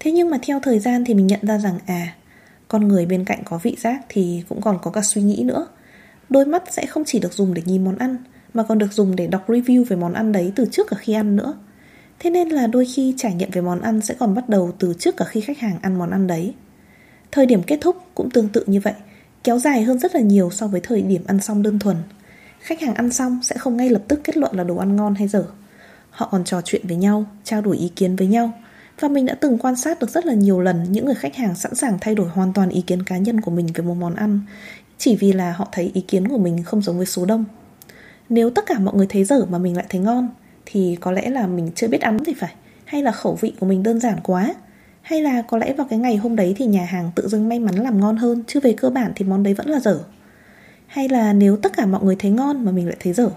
Thế 0.01 0.13
nhưng 0.13 0.31
mà 0.31 0.39
theo 0.43 0.61
thời 0.61 0.79
gian 0.79 1.05
thì 1.05 1.15
mình 1.15 1.27
nhận 1.27 1.41
ra 1.43 1.59
rằng 1.59 1.79
à, 1.87 2.15
con 2.69 2.89
người 2.89 3.07
bên 3.07 3.25
cạnh 3.25 3.43
có 3.45 3.59
vị 3.63 3.77
giác 3.79 4.01
thì 4.09 4.43
cũng 4.49 4.61
còn 4.61 4.79
có 4.83 4.91
cả 4.91 5.01
suy 5.03 5.23
nghĩ 5.23 5.43
nữa. 5.45 5.67
Đôi 6.29 6.47
mắt 6.47 6.63
sẽ 6.71 6.87
không 6.87 7.05
chỉ 7.07 7.19
được 7.19 7.33
dùng 7.33 7.55
để 7.55 7.63
nhìn 7.65 7.85
món 7.85 7.99
ăn 7.99 8.17
mà 8.55 8.63
còn 8.63 8.79
được 8.79 8.93
dùng 8.93 9.17
để 9.17 9.27
đọc 9.27 9.51
review 9.51 9.85
về 9.85 9.97
món 9.97 10.13
ăn 10.13 10.33
đấy 10.33 10.53
từ 10.57 10.67
trước 10.73 10.87
cả 10.91 10.97
khi 11.01 11.13
ăn 11.13 11.37
nữa. 11.37 11.55
Thế 12.19 12.31
nên 12.31 12.49
là 12.49 12.67
đôi 12.67 12.85
khi 12.95 13.15
trải 13.17 13.35
nghiệm 13.35 13.51
về 13.51 13.61
món 13.61 13.81
ăn 13.81 14.01
sẽ 14.01 14.15
còn 14.19 14.35
bắt 14.35 14.49
đầu 14.49 14.73
từ 14.79 14.95
trước 14.99 15.17
cả 15.17 15.25
khi 15.25 15.41
khách 15.41 15.59
hàng 15.59 15.79
ăn 15.83 15.99
món 15.99 16.11
ăn 16.11 16.27
đấy. 16.27 16.55
Thời 17.33 17.47
điểm 17.47 17.63
kết 17.63 17.79
thúc 17.81 17.97
cũng 18.15 18.31
tương 18.31 18.49
tự 18.49 18.65
như 18.67 18.81
vậy, 18.81 18.95
kéo 19.49 19.59
dài 19.59 19.83
hơn 19.83 19.99
rất 19.99 20.15
là 20.15 20.21
nhiều 20.21 20.51
so 20.51 20.67
với 20.67 20.81
thời 20.81 21.03
điểm 21.03 21.23
ăn 21.27 21.41
xong 21.41 21.63
đơn 21.63 21.79
thuần. 21.79 21.97
Khách 22.61 22.81
hàng 22.81 22.95
ăn 22.95 23.13
xong 23.13 23.41
sẽ 23.43 23.57
không 23.59 23.77
ngay 23.77 23.91
lập 23.91 24.03
tức 24.09 24.21
kết 24.25 24.37
luận 24.37 24.57
là 24.57 24.65
đồ 24.65 24.77
ăn 24.77 24.97
ngon 24.97 25.15
hay 25.15 25.29
dở. 25.29 25.45
Họ 26.11 26.29
còn 26.33 26.45
trò 26.45 26.61
chuyện 26.65 26.83
với 26.89 26.97
nhau, 26.97 27.25
trao 27.45 27.61
đổi 27.61 27.77
ý 27.77 27.89
kiến 27.97 28.17
với 28.17 28.27
nhau. 28.27 28.53
Và 29.01 29.09
mình 29.09 29.27
đã 29.27 29.35
từng 29.35 29.59
quan 29.59 29.77
sát 29.77 29.99
được 29.99 30.11
rất 30.11 30.27
là 30.27 30.35
nhiều 30.35 30.61
lần 30.61 30.93
những 30.93 31.05
người 31.05 31.15
khách 31.15 31.37
hàng 31.37 31.55
sẵn 31.55 31.75
sàng 31.75 31.99
thay 32.01 32.15
đổi 32.15 32.29
hoàn 32.29 32.53
toàn 32.53 32.69
ý 32.69 32.81
kiến 32.81 33.03
cá 33.03 33.19
nhân 33.19 33.41
của 33.41 33.51
mình 33.51 33.67
về 33.75 33.85
một 33.85 33.95
món 33.95 34.15
ăn 34.15 34.41
chỉ 34.99 35.17
vì 35.17 35.33
là 35.33 35.53
họ 35.53 35.69
thấy 35.73 35.91
ý 35.95 36.01
kiến 36.01 36.29
của 36.29 36.39
mình 36.39 36.63
không 36.63 36.83
giống 36.83 36.97
với 36.97 37.07
số 37.07 37.25
đông. 37.25 37.45
Nếu 38.29 38.51
tất 38.51 38.67
cả 38.67 38.79
mọi 38.79 38.95
người 38.95 39.07
thấy 39.09 39.25
dở 39.25 39.45
mà 39.51 39.59
mình 39.59 39.77
lại 39.77 39.87
thấy 39.89 40.01
ngon 40.01 40.29
thì 40.67 40.97
có 41.01 41.13
lẽ 41.13 41.31
là 41.31 41.47
mình 41.47 41.71
chưa 41.75 41.89
biết 41.89 42.01
ăn 42.01 42.19
thì 42.27 42.35
phải, 42.35 42.55
hay 42.85 43.03
là 43.03 43.13
khẩu 43.13 43.39
vị 43.41 43.53
của 43.61 43.67
mình 43.67 43.83
đơn 43.83 44.01
giản 44.01 44.19
quá, 44.23 44.55
hay 45.09 45.23
là 45.23 45.43
có 45.43 45.59
lẽ 45.59 45.73
vào 45.73 45.87
cái 45.91 45.99
ngày 45.99 46.17
hôm 46.17 46.37
đấy 46.37 46.55
thì 46.57 46.67
nhà 46.67 46.85
hàng 46.85 47.11
tự 47.15 47.29
dưng 47.29 47.49
may 47.49 47.59
mắn 47.59 47.75
làm 47.75 48.01
ngon 48.01 48.17
hơn 48.17 48.43
chứ 48.47 48.61
về 48.61 48.73
cơ 48.73 48.91
bản 48.91 49.13
thì 49.17 49.25
món 49.25 49.43
đấy 49.43 49.55
vẫn 49.55 49.69
là 49.69 49.81
dở. 49.81 50.01
Hay 50.87 51.09
là 51.09 51.33
nếu 51.33 51.57
tất 51.57 51.77
cả 51.77 51.87
mọi 51.87 52.05
người 52.05 52.17
thấy 52.19 52.31
ngon 52.31 52.65
mà 52.65 52.73
mình 52.73 52.87
lại 52.87 52.97
thấy 53.01 53.13
dở 53.13 53.31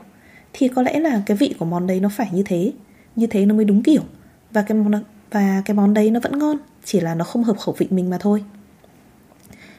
thì 0.54 0.68
có 0.68 0.82
lẽ 0.82 1.00
là 1.00 1.22
cái 1.26 1.38
vị 1.38 1.56
của 1.60 1.66
món 1.66 1.88
đấy 1.88 2.00
nó 2.00 2.10
phải 2.10 2.28
như 2.32 2.44
thế, 2.46 2.72
như 3.16 3.28
thế 3.28 3.46
nó 3.46 3.56
mới 3.56 3.66
đúng 3.66 3.84
kiểu 3.84 4.02
và 4.52 4.62
cái 4.62 4.78
món 4.78 5.04
và 5.32 5.62
cái 5.66 5.76
món 5.76 5.94
đấy 5.94 6.12
nó 6.12 6.20
vẫn 6.20 6.40
ngon, 6.40 6.58
chỉ 6.86 7.00
là 7.00 7.16
nó 7.16 7.26
không 7.26 7.44
hợp 7.44 7.58
khẩu 7.58 7.76
vị 7.78 7.88
mình 7.90 8.10
mà 8.10 8.18
thôi. 8.18 8.44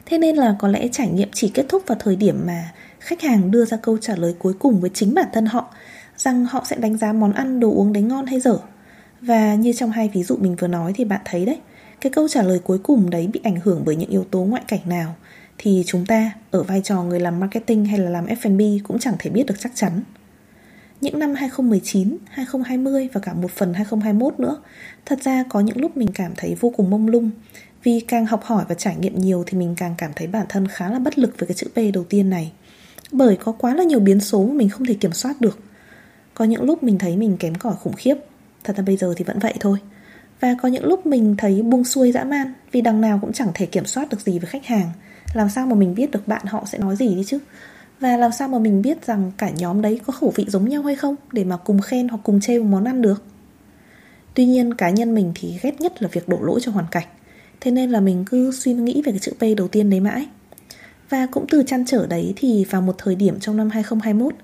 Thế 0.07 0.19
nên 0.19 0.37
là 0.37 0.57
có 0.59 0.69
lẽ 0.69 0.89
trải 0.89 1.09
nghiệm 1.09 1.29
chỉ 1.33 1.49
kết 1.49 1.67
thúc 1.69 1.83
vào 1.87 1.99
thời 2.01 2.17
điểm 2.17 2.43
mà 2.47 2.73
khách 2.99 3.23
hàng 3.23 3.51
đưa 3.51 3.65
ra 3.65 3.77
câu 3.77 3.99
trả 3.99 4.17
lời 4.17 4.35
cuối 4.39 4.53
cùng 4.59 4.81
với 4.81 4.91
chính 4.95 5.15
bản 5.15 5.29
thân 5.33 5.47
họ 5.47 5.75
rằng 6.17 6.45
họ 6.45 6.65
sẽ 6.69 6.77
đánh 6.77 6.97
giá 6.97 7.13
món 7.13 7.33
ăn 7.33 7.61
đồ 7.61 7.71
uống 7.71 7.93
đấy 7.93 8.03
ngon 8.03 8.27
hay 8.27 8.41
dở. 8.41 8.59
Và 9.21 9.55
như 9.55 9.73
trong 9.73 9.91
hai 9.91 10.11
ví 10.15 10.23
dụ 10.23 10.37
mình 10.37 10.57
vừa 10.57 10.69
nói 10.69 10.93
thì 10.97 11.05
bạn 11.05 11.21
thấy 11.25 11.47
đấy, 11.47 11.59
cái 12.03 12.13
câu 12.13 12.29
trả 12.29 12.43
lời 12.43 12.59
cuối 12.65 12.79
cùng 12.79 13.11
đấy 13.11 13.27
bị 13.33 13.41
ảnh 13.45 13.57
hưởng 13.65 13.83
bởi 13.85 13.97
những 13.97 14.11
yếu 14.11 14.25
tố 14.25 14.45
ngoại 14.45 14.63
cảnh 14.69 14.81
nào 14.87 15.15
thì 15.59 15.83
chúng 15.87 16.07
ta 16.07 16.33
ở 16.51 16.63
vai 16.63 16.81
trò 16.85 17.03
người 17.03 17.21
làm 17.21 17.41
marketing 17.41 17.85
hay 17.85 17.99
là 17.99 18.11
làm 18.11 18.27
F&B 18.27 18.85
cũng 18.85 18.99
chẳng 18.99 19.15
thể 19.19 19.31
biết 19.31 19.47
được 19.47 19.55
chắc 19.59 19.73
chắn. 19.75 20.01
Những 21.01 21.19
năm 21.19 21.35
2019, 21.35 22.17
2020 22.31 23.09
và 23.13 23.21
cả 23.21 23.33
một 23.33 23.51
phần 23.51 23.75
2021 23.75 24.41
nữa, 24.41 24.63
thật 25.07 25.19
ra 25.23 25.45
có 25.49 25.61
những 25.61 25.81
lúc 25.81 25.97
mình 25.97 26.09
cảm 26.15 26.33
thấy 26.37 26.57
vô 26.61 26.73
cùng 26.77 26.91
mông 26.91 27.09
lung 27.09 27.31
vì 27.83 28.01
càng 28.01 28.27
học 28.27 28.45
hỏi 28.45 28.65
và 28.69 28.75
trải 28.75 28.97
nghiệm 28.97 29.19
nhiều 29.19 29.45
thì 29.47 29.59
mình 29.59 29.75
càng 29.77 29.95
cảm 29.99 30.11
thấy 30.17 30.27
bản 30.27 30.47
thân 30.49 30.69
khá 30.69 30.91
là 30.91 30.99
bất 30.99 31.19
lực 31.19 31.35
với 31.39 31.47
cái 31.47 31.55
chữ 31.55 31.67
P 31.75 31.95
đầu 31.95 32.05
tiên 32.05 32.31
này. 32.31 32.53
Bởi 33.13 33.37
có 33.37 33.53
quá 33.53 33.75
là 33.75 33.85
nhiều 33.85 34.01
biến 34.01 34.21
số 34.21 34.47
mà 34.47 34.53
mình 34.55 34.69
không 34.69 34.87
thể 34.87 34.95
kiểm 34.95 35.13
soát 35.13 35.41
được. 35.41 35.59
Có 36.35 36.45
những 36.45 36.63
lúc 36.63 36.83
mình 36.83 36.99
thấy 36.99 37.17
mình 37.17 37.37
kém 37.37 37.55
cỏi 37.55 37.75
khủng 37.81 37.97
khiếp, 37.97 38.15
thật 38.65 38.77
ra 38.77 38.83
bây 38.83 38.97
giờ 38.97 39.15
thì 39.17 39.25
vẫn 39.25 39.39
vậy 39.39 39.55
thôi. 39.61 39.79
Và 40.43 40.55
có 40.63 40.69
những 40.69 40.85
lúc 40.85 41.07
mình 41.07 41.35
thấy 41.39 41.63
buông 41.63 41.85
xuôi 41.85 42.13
dã 42.13 42.25
man, 42.25 42.53
vì 42.73 42.81
đằng 42.81 43.01
nào 43.01 43.19
cũng 43.23 43.33
chẳng 43.33 43.51
thể 43.55 43.67
kiểm 43.67 43.85
soát 43.85 44.09
được 44.11 44.21
gì 44.21 44.39
với 44.39 44.51
khách 44.51 44.67
hàng. 44.67 44.91
Làm 45.35 45.49
sao 45.49 45.67
mà 45.67 45.75
mình 45.75 45.95
biết 45.95 46.11
được 46.11 46.29
bạn 46.29 46.47
họ 46.47 46.65
sẽ 46.67 46.79
nói 46.79 46.97
gì 46.97 47.15
đi 47.15 47.25
chứ? 47.27 47.39
Và 48.01 48.17
làm 48.17 48.33
sao 48.33 48.49
mà 48.49 48.59
mình 48.59 48.83
biết 48.83 49.07
rằng 49.07 49.33
cả 49.39 49.51
nhóm 49.51 49.83
đấy 49.83 50.01
có 50.07 50.13
khẩu 50.13 50.33
vị 50.37 50.47
giống 50.49 50.69
nhau 50.69 50.83
hay 50.83 50.97
không 50.97 51.17
để 51.33 51.45
mà 51.45 51.57
cùng 51.57 51.81
khen 51.81 52.09
hoặc 52.09 52.21
cùng 52.23 52.41
chê 52.41 52.59
một 52.59 52.65
món 52.71 52.85
ăn 52.85 53.03
được? 53.03 53.25
Tuy 54.35 54.47
nhiên, 54.47 54.75
cá 54.75 54.91
nhân 54.91 55.15
mình 55.15 55.33
thì 55.35 55.59
ghét 55.63 55.81
nhất 55.81 56.03
là 56.03 56.09
việc 56.13 56.29
đổ 56.29 56.39
lỗi 56.41 56.61
cho 56.63 56.73
hoàn 56.73 56.87
cảnh 56.91 57.07
Thế 57.61 57.71
nên 57.71 57.91
là 57.91 58.01
mình 58.01 58.25
cứ 58.31 58.53
suy 58.53 58.75
nghĩ 58.75 59.03
về 59.03 59.13
cái 59.13 59.19
chữ 59.19 59.33
P 59.39 59.57
đầu 59.57 59.69
tiên 59.69 59.91
đấy 59.91 60.01
mãi 60.01 60.27
Và 61.09 61.27
cũng 61.27 61.47
từ 61.51 61.63
chăn 61.67 61.85
trở 61.87 62.07
đấy 62.07 62.33
thì 62.37 62.65
vào 62.71 62.83
một 62.83 62.95
thời 62.99 63.15
điểm 63.15 63.41
trong 63.41 63.57
năm 63.57 63.71
2021 63.71 64.35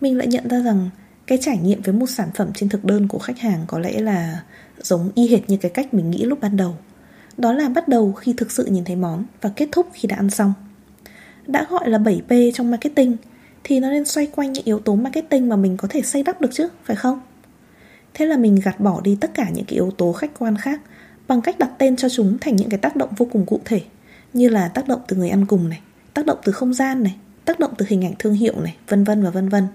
Mình 0.00 0.18
lại 0.18 0.26
nhận 0.26 0.48
ra 0.48 0.60
rằng 0.60 0.90
cái 1.26 1.38
trải 1.40 1.58
nghiệm 1.58 1.82
với 1.82 1.94
một 1.94 2.06
sản 2.06 2.28
phẩm 2.34 2.50
trên 2.54 2.68
thực 2.68 2.84
đơn 2.84 3.08
của 3.08 3.18
khách 3.18 3.38
hàng 3.38 3.64
có 3.66 3.78
lẽ 3.78 4.00
là 4.00 4.42
giống 4.86 5.10
y 5.14 5.28
hệt 5.28 5.50
như 5.50 5.56
cái 5.56 5.70
cách 5.70 5.94
mình 5.94 6.10
nghĩ 6.10 6.24
lúc 6.24 6.40
ban 6.40 6.56
đầu 6.56 6.74
Đó 7.36 7.52
là 7.52 7.68
bắt 7.68 7.88
đầu 7.88 8.12
khi 8.12 8.34
thực 8.36 8.50
sự 8.50 8.64
nhìn 8.64 8.84
thấy 8.84 8.96
món 8.96 9.24
và 9.40 9.50
kết 9.56 9.68
thúc 9.72 9.86
khi 9.92 10.08
đã 10.08 10.16
ăn 10.16 10.30
xong 10.30 10.52
Đã 11.46 11.66
gọi 11.70 11.90
là 11.90 11.98
7P 11.98 12.52
trong 12.54 12.70
marketing 12.70 13.16
thì 13.68 13.80
nó 13.80 13.90
nên 13.90 14.04
xoay 14.04 14.26
quanh 14.26 14.52
những 14.52 14.64
yếu 14.64 14.78
tố 14.78 14.94
marketing 14.94 15.48
mà 15.48 15.56
mình 15.56 15.76
có 15.76 15.88
thể 15.90 16.02
xây 16.02 16.22
đắp 16.22 16.40
được 16.40 16.48
chứ, 16.52 16.68
phải 16.84 16.96
không? 16.96 17.20
Thế 18.14 18.26
là 18.26 18.36
mình 18.36 18.60
gạt 18.64 18.80
bỏ 18.80 19.00
đi 19.00 19.16
tất 19.20 19.30
cả 19.34 19.50
những 19.54 19.64
cái 19.64 19.74
yếu 19.74 19.90
tố 19.90 20.12
khách 20.12 20.38
quan 20.38 20.56
khác 20.56 20.80
bằng 21.28 21.40
cách 21.40 21.58
đặt 21.58 21.70
tên 21.78 21.96
cho 21.96 22.08
chúng 22.08 22.38
thành 22.40 22.56
những 22.56 22.68
cái 22.68 22.78
tác 22.78 22.96
động 22.96 23.10
vô 23.16 23.28
cùng 23.32 23.46
cụ 23.46 23.60
thể 23.64 23.80
như 24.32 24.48
là 24.48 24.68
tác 24.68 24.88
động 24.88 25.00
từ 25.08 25.16
người 25.16 25.28
ăn 25.28 25.46
cùng 25.46 25.68
này, 25.68 25.80
tác 26.14 26.26
động 26.26 26.38
từ 26.44 26.52
không 26.52 26.74
gian 26.74 27.02
này, 27.02 27.16
tác 27.44 27.60
động 27.60 27.72
từ 27.78 27.86
hình 27.88 28.04
ảnh 28.04 28.14
thương 28.18 28.34
hiệu 28.34 28.54
này, 28.60 28.76
vân 28.88 29.04
vân 29.04 29.22
và 29.22 29.30
vân 29.30 29.48
vân. 29.48 29.66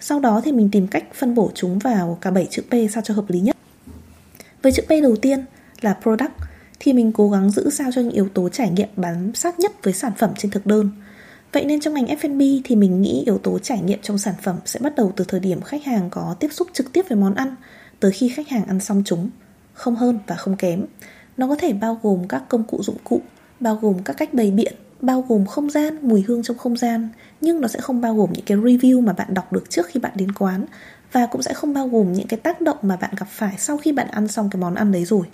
Sau 0.00 0.20
đó 0.20 0.40
thì 0.44 0.52
mình 0.52 0.68
tìm 0.72 0.86
cách 0.86 1.04
phân 1.14 1.34
bổ 1.34 1.50
chúng 1.54 1.78
vào 1.78 2.18
cả 2.20 2.30
7 2.30 2.46
chữ 2.50 2.62
P 2.62 2.74
sao 2.92 3.02
cho 3.02 3.14
hợp 3.14 3.30
lý 3.30 3.40
nhất. 3.40 3.56
Với 4.62 4.72
chữ 4.72 4.82
P 4.82 4.90
đầu 5.02 5.16
tiên 5.16 5.44
là 5.80 5.98
product 6.02 6.32
thì 6.80 6.92
mình 6.92 7.12
cố 7.12 7.30
gắng 7.30 7.50
giữ 7.50 7.70
sao 7.70 7.90
cho 7.94 8.00
những 8.00 8.10
yếu 8.10 8.28
tố 8.28 8.48
trải 8.48 8.70
nghiệm 8.70 8.88
bám 8.96 9.34
sát 9.34 9.58
nhất 9.58 9.72
với 9.82 9.92
sản 9.92 10.12
phẩm 10.18 10.30
trên 10.38 10.50
thực 10.50 10.66
đơn. 10.66 10.90
Vậy 11.52 11.64
nên 11.64 11.80
trong 11.80 11.94
ngành 11.94 12.06
F&B 12.06 12.60
thì 12.64 12.76
mình 12.76 13.02
nghĩ 13.02 13.22
yếu 13.26 13.38
tố 13.38 13.58
trải 13.58 13.80
nghiệm 13.80 13.98
trong 14.02 14.18
sản 14.18 14.34
phẩm 14.42 14.56
sẽ 14.64 14.80
bắt 14.80 14.94
đầu 14.96 15.12
từ 15.16 15.24
thời 15.28 15.40
điểm 15.40 15.60
khách 15.60 15.84
hàng 15.84 16.10
có 16.10 16.36
tiếp 16.40 16.48
xúc 16.52 16.68
trực 16.72 16.92
tiếp 16.92 17.04
với 17.08 17.18
món 17.18 17.34
ăn 17.34 17.54
tới 18.00 18.12
khi 18.12 18.28
khách 18.28 18.48
hàng 18.48 18.64
ăn 18.64 18.80
xong 18.80 19.02
chúng 19.06 19.30
không 19.74 19.96
hơn 19.96 20.18
và 20.26 20.36
không 20.36 20.56
kém. 20.56 20.84
Nó 21.36 21.48
có 21.48 21.56
thể 21.56 21.72
bao 21.72 21.98
gồm 22.02 22.28
các 22.28 22.42
công 22.48 22.64
cụ 22.64 22.82
dụng 22.82 22.96
cụ, 23.04 23.20
bao 23.60 23.78
gồm 23.82 24.02
các 24.04 24.16
cách 24.16 24.34
bày 24.34 24.50
biện, 24.50 24.74
bao 25.00 25.24
gồm 25.28 25.46
không 25.46 25.70
gian, 25.70 25.98
mùi 26.02 26.24
hương 26.28 26.42
trong 26.42 26.58
không 26.58 26.76
gian, 26.76 27.08
nhưng 27.40 27.60
nó 27.60 27.68
sẽ 27.68 27.80
không 27.80 28.00
bao 28.00 28.16
gồm 28.16 28.32
những 28.32 28.44
cái 28.44 28.58
review 28.58 29.00
mà 29.00 29.12
bạn 29.12 29.34
đọc 29.34 29.52
được 29.52 29.70
trước 29.70 29.86
khi 29.86 30.00
bạn 30.00 30.12
đến 30.14 30.32
quán 30.32 30.64
và 31.12 31.26
cũng 31.26 31.42
sẽ 31.42 31.54
không 31.54 31.74
bao 31.74 31.88
gồm 31.88 32.12
những 32.12 32.26
cái 32.26 32.40
tác 32.40 32.60
động 32.60 32.76
mà 32.82 32.96
bạn 32.96 33.10
gặp 33.18 33.28
phải 33.30 33.54
sau 33.58 33.76
khi 33.76 33.92
bạn 33.92 34.08
ăn 34.08 34.28
xong 34.28 34.50
cái 34.50 34.60
món 34.60 34.74
ăn 34.74 34.92
đấy 34.92 35.04
rồi. 35.04 35.26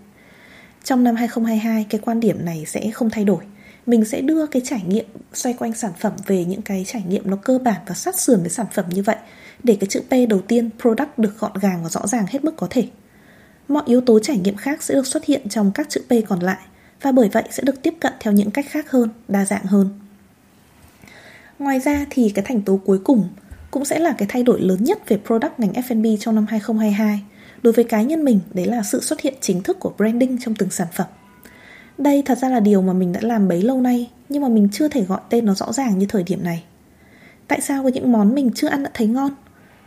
Trong 0.84 1.04
năm 1.04 1.16
2022, 1.16 1.86
cái 1.90 2.00
quan 2.04 2.20
điểm 2.20 2.44
này 2.44 2.64
sẽ 2.66 2.90
không 2.90 3.10
thay 3.10 3.24
đổi. 3.24 3.44
Mình 3.86 4.04
sẽ 4.04 4.20
đưa 4.20 4.46
cái 4.46 4.62
trải 4.64 4.82
nghiệm 4.86 5.06
xoay 5.32 5.54
quanh 5.54 5.72
sản 5.72 5.92
phẩm 5.98 6.12
về 6.26 6.44
những 6.44 6.62
cái 6.62 6.84
trải 6.86 7.02
nghiệm 7.08 7.30
nó 7.30 7.36
cơ 7.36 7.58
bản 7.58 7.80
và 7.86 7.94
sát 7.94 8.20
sườn 8.20 8.40
với 8.40 8.50
sản 8.50 8.66
phẩm 8.72 8.84
như 8.90 9.02
vậy 9.02 9.16
để 9.62 9.76
cái 9.80 9.86
chữ 9.88 10.00
P 10.00 10.28
đầu 10.28 10.40
tiên 10.40 10.70
product 10.80 11.18
được 11.18 11.38
gọn 11.38 11.52
gàng 11.60 11.82
và 11.82 11.88
rõ 11.88 12.06
ràng 12.06 12.26
hết 12.28 12.44
mức 12.44 12.56
có 12.56 12.66
thể 12.70 12.88
mọi 13.68 13.82
yếu 13.86 14.00
tố 14.00 14.18
trải 14.18 14.38
nghiệm 14.38 14.56
khác 14.56 14.82
sẽ 14.82 14.94
được 14.94 15.06
xuất 15.06 15.24
hiện 15.24 15.48
trong 15.48 15.72
các 15.74 15.88
chữ 15.88 16.00
P 16.08 16.12
còn 16.28 16.40
lại 16.40 16.58
và 17.02 17.12
bởi 17.12 17.28
vậy 17.28 17.44
sẽ 17.50 17.62
được 17.62 17.82
tiếp 17.82 17.94
cận 18.00 18.12
theo 18.20 18.32
những 18.32 18.50
cách 18.50 18.66
khác 18.68 18.90
hơn, 18.90 19.08
đa 19.28 19.44
dạng 19.44 19.64
hơn. 19.64 19.88
Ngoài 21.58 21.80
ra 21.80 22.06
thì 22.10 22.32
cái 22.34 22.44
thành 22.44 22.62
tố 22.62 22.80
cuối 22.84 22.98
cùng 23.04 23.28
cũng 23.70 23.84
sẽ 23.84 23.98
là 23.98 24.14
cái 24.18 24.28
thay 24.30 24.42
đổi 24.42 24.60
lớn 24.60 24.84
nhất 24.84 25.08
về 25.08 25.18
product 25.26 25.60
ngành 25.60 25.72
F&B 25.72 26.16
trong 26.20 26.34
năm 26.34 26.46
2022. 26.48 27.22
Đối 27.62 27.72
với 27.72 27.84
cá 27.84 28.02
nhân 28.02 28.24
mình, 28.24 28.40
đấy 28.54 28.66
là 28.66 28.82
sự 28.82 29.00
xuất 29.00 29.20
hiện 29.20 29.34
chính 29.40 29.62
thức 29.62 29.80
của 29.80 29.92
branding 29.96 30.38
trong 30.40 30.54
từng 30.54 30.70
sản 30.70 30.86
phẩm. 30.92 31.06
Đây 31.98 32.22
thật 32.26 32.38
ra 32.38 32.48
là 32.48 32.60
điều 32.60 32.82
mà 32.82 32.92
mình 32.92 33.12
đã 33.12 33.20
làm 33.22 33.48
bấy 33.48 33.62
lâu 33.62 33.80
nay, 33.80 34.10
nhưng 34.28 34.42
mà 34.42 34.48
mình 34.48 34.68
chưa 34.72 34.88
thể 34.88 35.02
gọi 35.02 35.20
tên 35.30 35.46
nó 35.46 35.54
rõ 35.54 35.72
ràng 35.72 35.98
như 35.98 36.06
thời 36.06 36.22
điểm 36.22 36.44
này. 36.44 36.64
Tại 37.48 37.60
sao 37.60 37.82
có 37.82 37.88
những 37.88 38.12
món 38.12 38.34
mình 38.34 38.50
chưa 38.54 38.68
ăn 38.68 38.82
đã 38.82 38.90
thấy 38.94 39.06
ngon? 39.06 39.30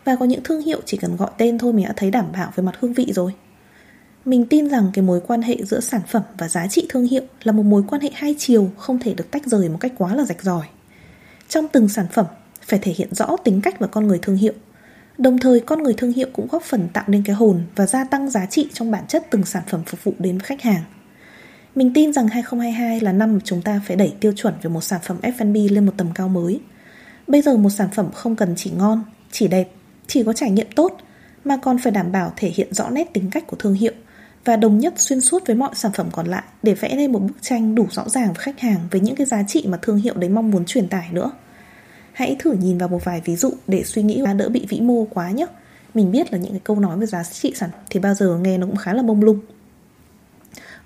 Và 0.05 0.15
có 0.15 0.25
những 0.25 0.43
thương 0.43 0.61
hiệu 0.61 0.81
chỉ 0.85 0.97
cần 0.97 1.15
gọi 1.15 1.29
tên 1.37 1.57
thôi 1.57 1.73
mình 1.73 1.85
đã 1.85 1.93
thấy 1.95 2.11
đảm 2.11 2.25
bảo 2.33 2.51
về 2.55 2.63
mặt 2.63 2.75
hương 2.79 2.93
vị 2.93 3.11
rồi. 3.13 3.33
Mình 4.29 4.45
tin 4.45 4.69
rằng 4.69 4.91
cái 4.93 5.03
mối 5.03 5.21
quan 5.27 5.41
hệ 5.41 5.57
giữa 5.63 5.79
sản 5.79 6.01
phẩm 6.07 6.23
và 6.37 6.47
giá 6.47 6.67
trị 6.67 6.85
thương 6.89 7.07
hiệu 7.07 7.21
là 7.43 7.51
một 7.51 7.63
mối 7.63 7.83
quan 7.87 8.01
hệ 8.01 8.09
hai 8.13 8.35
chiều 8.37 8.69
không 8.77 8.99
thể 8.99 9.13
được 9.13 9.31
tách 9.31 9.45
rời 9.45 9.69
một 9.69 9.77
cách 9.79 9.91
quá 9.97 10.15
là 10.15 10.25
rạch 10.25 10.43
ròi. 10.43 10.65
Trong 11.47 11.67
từng 11.67 11.89
sản 11.89 12.05
phẩm 12.11 12.25
phải 12.61 12.79
thể 12.79 12.93
hiện 12.97 13.13
rõ 13.13 13.37
tính 13.43 13.61
cách 13.61 13.79
và 13.79 13.87
con 13.87 14.07
người 14.07 14.19
thương 14.21 14.35
hiệu. 14.35 14.53
Đồng 15.17 15.37
thời 15.37 15.59
con 15.59 15.83
người 15.83 15.93
thương 15.93 16.11
hiệu 16.11 16.27
cũng 16.33 16.47
góp 16.51 16.63
phần 16.63 16.87
tạo 16.93 17.03
nên 17.07 17.23
cái 17.23 17.35
hồn 17.35 17.63
và 17.75 17.85
gia 17.85 18.03
tăng 18.03 18.29
giá 18.29 18.45
trị 18.45 18.67
trong 18.73 18.91
bản 18.91 19.03
chất 19.07 19.25
từng 19.29 19.45
sản 19.45 19.63
phẩm 19.67 19.81
phục 19.85 20.03
vụ 20.03 20.13
đến 20.19 20.37
với 20.37 20.45
khách 20.45 20.61
hàng. 20.61 20.83
Mình 21.75 21.93
tin 21.93 22.13
rằng 22.13 22.27
2022 22.27 22.99
là 22.99 23.11
năm 23.11 23.33
mà 23.33 23.39
chúng 23.43 23.61
ta 23.61 23.81
phải 23.85 23.97
đẩy 23.97 24.13
tiêu 24.19 24.33
chuẩn 24.35 24.53
về 24.61 24.69
một 24.69 24.81
sản 24.81 24.99
phẩm 25.03 25.17
F&B 25.21 25.73
lên 25.73 25.85
một 25.85 25.93
tầm 25.97 26.07
cao 26.15 26.27
mới. 26.27 26.59
Bây 27.27 27.41
giờ 27.41 27.57
một 27.57 27.69
sản 27.69 27.89
phẩm 27.95 28.11
không 28.13 28.35
cần 28.35 28.53
chỉ 28.57 28.71
ngon, 28.77 29.03
chỉ 29.31 29.47
đẹp, 29.47 29.69
chỉ 30.07 30.23
có 30.23 30.33
trải 30.33 30.51
nghiệm 30.51 30.67
tốt 30.75 30.97
mà 31.43 31.57
còn 31.57 31.77
phải 31.77 31.91
đảm 31.91 32.11
bảo 32.11 32.33
thể 32.35 32.51
hiện 32.55 32.73
rõ 32.73 32.89
nét 32.89 33.13
tính 33.13 33.29
cách 33.31 33.47
của 33.47 33.57
thương 33.59 33.73
hiệu 33.73 33.93
và 34.45 34.55
đồng 34.55 34.77
nhất 34.77 34.93
xuyên 34.97 35.21
suốt 35.21 35.47
với 35.47 35.55
mọi 35.55 35.69
sản 35.73 35.91
phẩm 35.91 36.09
còn 36.11 36.27
lại 36.27 36.43
để 36.63 36.73
vẽ 36.73 36.95
nên 36.95 37.11
một 37.11 37.19
bức 37.19 37.41
tranh 37.41 37.75
đủ 37.75 37.87
rõ 37.91 38.09
ràng 38.09 38.33
với 38.33 38.43
khách 38.43 38.59
hàng 38.59 38.79
với 38.91 39.01
những 39.01 39.15
cái 39.15 39.27
giá 39.27 39.43
trị 39.47 39.65
mà 39.67 39.77
thương 39.81 39.97
hiệu 39.97 40.13
đấy 40.13 40.29
mong 40.29 40.51
muốn 40.51 40.65
truyền 40.65 40.87
tải 40.87 41.09
nữa. 41.11 41.31
Hãy 42.13 42.35
thử 42.39 42.51
nhìn 42.51 42.77
vào 42.77 42.89
một 42.89 43.05
vài 43.05 43.21
ví 43.25 43.35
dụ 43.35 43.53
để 43.67 43.83
suy 43.83 44.03
nghĩ 44.03 44.21
và 44.21 44.33
đỡ 44.33 44.49
bị 44.49 44.65
vĩ 44.69 44.81
mô 44.81 45.05
quá 45.05 45.31
nhé. 45.31 45.45
Mình 45.93 46.11
biết 46.11 46.33
là 46.33 46.37
những 46.37 46.51
cái 46.51 46.61
câu 46.63 46.79
nói 46.79 46.97
về 46.97 47.05
giá 47.05 47.23
trị 47.23 47.53
sản 47.55 47.71
phẩm 47.71 47.81
thì 47.89 47.99
bao 47.99 48.13
giờ 48.13 48.37
nghe 48.37 48.57
nó 48.57 48.65
cũng 48.65 48.75
khá 48.75 48.93
là 48.93 49.03
bông 49.03 49.23
lung. 49.23 49.39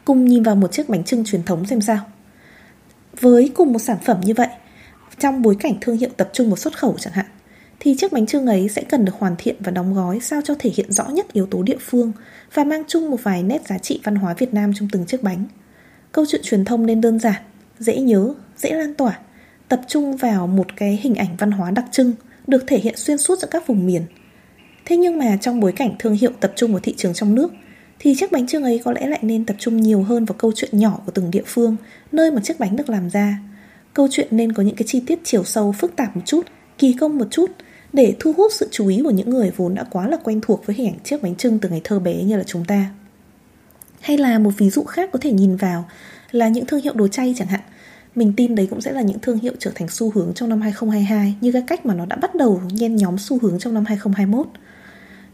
Cùng 0.05 0.25
nhìn 0.25 0.43
vào 0.43 0.55
một 0.55 0.72
chiếc 0.72 0.89
bánh 0.89 1.03
trưng 1.03 1.25
truyền 1.25 1.43
thống 1.43 1.65
xem 1.65 1.81
sao. 1.81 2.00
Với 3.19 3.51
cùng 3.55 3.74
một 3.74 3.79
sản 3.79 3.98
phẩm 4.05 4.22
như 4.24 4.33
vậy, 4.33 4.48
trong 5.19 5.41
bối 5.41 5.55
cảnh 5.60 5.74
thương 5.81 5.98
hiệu 5.98 6.10
tập 6.17 6.29
trung 6.33 6.50
vào 6.50 6.57
xuất 6.57 6.77
khẩu 6.77 6.95
chẳng 7.00 7.13
hạn, 7.13 7.25
thì 7.84 7.96
chiếc 7.96 8.12
bánh 8.12 8.25
trưng 8.25 8.48
ấy 8.48 8.70
sẽ 8.70 8.84
cần 8.84 9.06
được 9.06 9.16
hoàn 9.18 9.36
thiện 9.38 9.56
và 9.60 9.72
đóng 9.72 9.94
gói 9.94 10.20
sao 10.20 10.42
cho 10.44 10.56
thể 10.60 10.72
hiện 10.75 10.92
rõ 10.92 11.04
nhất 11.10 11.34
yếu 11.34 11.46
tố 11.46 11.63
địa 11.63 11.78
phương 11.80 12.12
và 12.54 12.63
mang 12.63 12.84
chung 12.88 13.12
một 13.12 13.24
vài 13.24 13.44
nét 13.44 13.68
giá 13.68 13.78
trị 13.78 14.00
văn 14.04 14.16
hóa 14.16 14.34
Việt 14.34 14.54
Nam 14.54 14.72
trong 14.74 14.88
từng 14.92 15.06
chiếc 15.06 15.24
bánh. 15.24 15.46
Câu 16.12 16.25
chuyện 16.30 16.42
truyền 16.44 16.66
thông 16.66 16.86
nên 16.86 17.02
đơn 17.02 17.20
giản, 17.20 17.42
dễ 17.80 17.96
nhớ, 17.96 18.34
dễ 18.58 18.72
lan 18.72 18.94
tỏa, 18.94 19.20
tập 19.68 19.82
trung 19.88 20.18
vào 20.18 20.48
một 20.48 20.68
cái 20.75 21.00
hình 21.02 21.16
ảnh 21.16 21.36
văn 21.38 21.52
hóa 21.52 21.72
đặc 21.72 21.86
trưng 21.92 22.13
được 22.48 22.63
thể 22.68 22.78
hiện 22.78 22.98
xuyên 22.98 23.18
suốt 23.18 23.40
giữa 23.40 23.48
các 23.52 23.68
vùng 23.68 23.86
miền. 23.86 24.02
Thế 24.86 24.98
nhưng 24.98 25.18
mà 25.18 25.38
trong 25.42 25.60
bối 25.60 25.72
cảnh 25.72 25.96
thương 26.00 26.13
hiệu 26.13 26.32
tập 26.40 26.54
trung 26.56 26.72
vào 26.72 26.80
thị 26.80 26.94
trường 26.98 27.13
trong 27.13 27.36
nước 27.36 27.52
thì 28.00 28.16
chiếc 28.16 28.32
bánh 28.32 28.48
trưng 28.48 28.63
ấy 28.63 28.82
có 28.84 28.92
lẽ 28.92 29.08
lại 29.08 29.20
nên 29.22 29.46
tập 29.46 29.56
trung 29.60 29.78
nhiều 29.78 30.04
hơn 30.04 30.25
vào 30.25 30.36
câu 30.40 30.52
chuyện 30.56 30.80
nhỏ 30.80 31.00
của 31.06 31.12
từng 31.12 31.32
địa 31.32 31.44
phương, 31.46 31.75
nơi 32.12 32.32
mà 32.32 32.42
chiếc 32.44 32.60
bánh 32.60 32.75
được 32.75 32.90
làm 32.90 33.10
ra. 33.10 33.38
Câu 33.94 34.08
chuyện 34.12 34.28
nên 34.32 34.52
có 34.52 34.63
những 34.63 34.75
cái 34.75 34.88
chi 34.88 35.04
tiết 35.08 35.20
chiều 35.24 35.44
sâu 35.44 35.72
phức 35.72 35.96
tạp 35.96 36.16
một 36.16 36.22
chút, 36.25 36.46
kỳ 36.78 36.94
công 36.94 37.18
một 37.18 37.28
chút 37.32 37.52
để 37.94 38.16
thu 38.20 38.34
hút 38.38 38.52
sự 38.54 38.68
chú 38.72 38.88
ý 38.88 39.02
của 39.04 39.12
những 39.12 39.30
người 39.30 39.52
vốn 39.58 39.76
đã 39.76 39.84
quá 39.92 40.08
là 40.08 40.18
quen 40.24 40.42
thuộc 40.42 40.66
với 40.66 40.76
hình 40.76 40.88
ảnh 40.88 41.00
chiếc 41.04 41.22
bánh 41.22 41.36
trưng 41.36 41.60
từ 41.60 41.70
ngày 41.70 41.82
thơ 41.84 42.00
bé 42.00 42.24
như 42.24 42.38
là 42.38 42.44
chúng 42.44 42.66
ta. 42.66 42.90
Hay 44.00 44.18
là 44.18 44.40
một 44.40 44.52
ví 44.58 44.70
dụ 44.70 44.84
khác 44.84 45.10
có 45.14 45.20
thể 45.22 45.32
nhìn 45.32 45.56
vào 45.56 45.86
là 46.32 46.48
những 46.48 46.66
thương 46.66 46.82
hiệu 46.82 46.94
đồ 46.94 47.08
chay 47.08 47.34
chẳng 47.38 47.48
hạn. 47.48 47.62
Mình 48.16 48.34
tin 48.38 48.56
đấy 48.56 48.68
cũng 48.70 48.82
sẽ 48.82 48.92
là 48.92 49.02
những 49.02 49.20
thương 49.20 49.40
hiệu 49.40 49.54
trở 49.60 49.72
thành 49.76 49.88
xu 49.88 50.12
hướng 50.12 50.34
trong 50.34 50.50
năm 50.50 50.62
2022 50.62 51.36
như 51.42 51.52
cái 51.52 51.64
cách 51.68 51.86
mà 51.86 51.94
nó 51.94 52.06
đã 52.06 52.16
bắt 52.16 52.36
đầu 52.36 52.62
nhen 52.72 52.96
nhóm 52.96 53.18
xu 53.18 53.40
hướng 53.42 53.60
trong 53.60 53.74
năm 53.74 53.86
2021. 53.86 54.48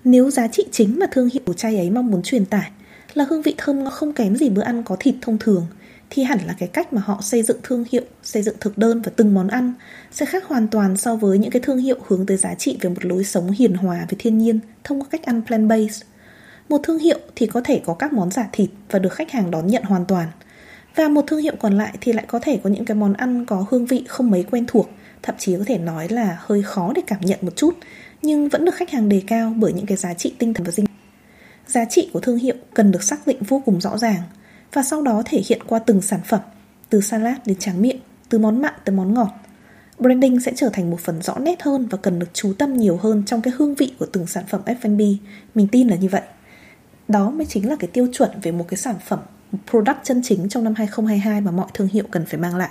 Nếu 0.03 0.31
giá 0.31 0.47
trị 0.47 0.63
chính 0.71 0.99
mà 0.99 1.05
thương 1.11 1.29
hiệu 1.33 1.41
đồ 1.45 1.53
chay 1.53 1.77
ấy 1.77 1.89
mong 1.89 2.11
muốn 2.11 2.23
truyền 2.23 2.45
tải 2.45 2.71
là 3.13 3.25
hương 3.29 3.41
vị 3.41 3.55
thơm 3.57 3.83
nó 3.83 3.89
không 3.89 4.13
kém 4.13 4.35
gì 4.35 4.49
bữa 4.49 4.61
ăn 4.61 4.83
có 4.83 4.97
thịt 4.99 5.15
thông 5.21 5.37
thường 5.37 5.65
thì 6.09 6.23
hẳn 6.23 6.39
là 6.47 6.55
cái 6.59 6.69
cách 6.69 6.93
mà 6.93 7.01
họ 7.05 7.21
xây 7.21 7.43
dựng 7.43 7.57
thương 7.63 7.83
hiệu, 7.91 8.01
xây 8.23 8.43
dựng 8.43 8.55
thực 8.59 8.77
đơn 8.77 9.01
và 9.01 9.11
từng 9.15 9.33
món 9.33 9.47
ăn 9.47 9.73
sẽ 10.11 10.25
khác 10.25 10.45
hoàn 10.45 10.67
toàn 10.67 10.97
so 10.97 11.15
với 11.15 11.37
những 11.37 11.51
cái 11.51 11.61
thương 11.61 11.77
hiệu 11.77 11.97
hướng 12.07 12.25
tới 12.25 12.37
giá 12.37 12.53
trị 12.53 12.77
về 12.81 12.89
một 12.89 13.05
lối 13.05 13.23
sống 13.23 13.51
hiền 13.51 13.73
hòa 13.73 13.97
với 13.97 14.15
thiên 14.19 14.37
nhiên 14.37 14.59
thông 14.83 15.01
qua 15.01 15.07
cách 15.11 15.23
ăn 15.23 15.41
plant-based. 15.47 16.01
Một 16.69 16.79
thương 16.83 16.99
hiệu 16.99 17.19
thì 17.35 17.47
có 17.47 17.61
thể 17.63 17.81
có 17.85 17.93
các 17.93 18.13
món 18.13 18.31
giả 18.31 18.49
thịt 18.51 18.69
và 18.91 18.99
được 18.99 19.13
khách 19.13 19.31
hàng 19.31 19.51
đón 19.51 19.67
nhận 19.67 19.83
hoàn 19.83 20.05
toàn. 20.05 20.27
Và 20.95 21.07
một 21.07 21.23
thương 21.27 21.41
hiệu 21.41 21.53
còn 21.59 21.77
lại 21.77 21.93
thì 22.01 22.13
lại 22.13 22.25
có 22.27 22.39
thể 22.39 22.59
có 22.63 22.69
những 22.69 22.85
cái 22.85 22.95
món 22.95 23.13
ăn 23.13 23.45
có 23.45 23.65
hương 23.69 23.85
vị 23.85 24.03
không 24.07 24.31
mấy 24.31 24.43
quen 24.43 24.65
thuộc, 24.67 24.89
thậm 25.23 25.35
chí 25.37 25.55
có 25.57 25.63
thể 25.67 25.77
nói 25.77 26.09
là 26.09 26.37
hơi 26.41 26.63
khó 26.63 26.93
để 26.95 27.01
cảm 27.07 27.21
nhận 27.21 27.39
một 27.41 27.55
chút, 27.55 27.75
nhưng 28.21 28.49
vẫn 28.49 28.65
được 28.65 28.75
khách 28.75 28.89
hàng 28.89 29.09
đề 29.09 29.21
cao 29.27 29.53
bởi 29.57 29.73
những 29.73 29.85
cái 29.85 29.97
giá 29.97 30.13
trị 30.13 30.33
tinh 30.37 30.53
thần 30.53 30.63
và 30.63 30.71
dinh. 30.71 30.85
Giá 31.67 31.85
trị 31.85 32.09
của 32.13 32.19
thương 32.19 32.37
hiệu 32.37 32.55
cần 32.73 32.91
được 32.91 33.03
xác 33.03 33.27
định 33.27 33.43
vô 33.43 33.61
cùng 33.65 33.81
rõ 33.81 33.97
ràng– 33.97 34.21
và 34.73 34.83
sau 34.83 35.01
đó 35.01 35.23
thể 35.25 35.41
hiện 35.47 35.61
qua 35.67 35.79
từng 35.79 36.01
sản 36.01 36.19
phẩm, 36.25 36.39
từ 36.89 37.01
salad 37.01 37.37
đến 37.45 37.57
tráng 37.57 37.81
miệng, 37.81 37.99
từ 38.29 38.39
món 38.39 38.61
mặn 38.61 38.73
tới 38.85 38.95
món 38.95 39.13
ngọt. 39.13 39.29
Branding 39.99 40.39
sẽ 40.39 40.51
trở 40.55 40.69
thành 40.73 40.91
một 40.91 40.99
phần 40.99 41.21
rõ 41.21 41.37
nét 41.39 41.61
hơn 41.61 41.87
và 41.91 41.97
cần 41.97 42.19
được 42.19 42.29
chú 42.33 42.53
tâm 42.53 42.77
nhiều 42.77 42.97
hơn 42.97 43.23
trong 43.25 43.41
cái 43.41 43.53
hương 43.57 43.75
vị 43.75 43.93
của 43.99 44.05
từng 44.05 44.27
sản 44.27 44.43
phẩm 44.47 44.61
F&B. 44.65 45.01
Mình 45.55 45.67
tin 45.67 45.87
là 45.87 45.95
như 45.95 46.07
vậy. 46.09 46.21
Đó 47.07 47.29
mới 47.29 47.45
chính 47.45 47.69
là 47.69 47.75
cái 47.79 47.89
tiêu 47.93 48.07
chuẩn 48.13 48.29
về 48.41 48.51
một 48.51 48.65
cái 48.67 48.77
sản 48.77 48.95
phẩm 49.07 49.19
một 49.51 49.59
product 49.69 49.97
chân 50.03 50.21
chính 50.23 50.49
trong 50.49 50.63
năm 50.63 50.73
2022 50.77 51.41
mà 51.41 51.51
mọi 51.51 51.67
thương 51.73 51.87
hiệu 51.87 52.03
cần 52.11 52.25
phải 52.25 52.39
mang 52.39 52.55
lại. 52.55 52.69